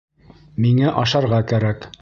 [0.65, 1.89] Миңә ашарға кәрәк.